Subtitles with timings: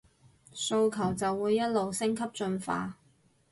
[0.55, 2.97] 訴求就會一路升級進化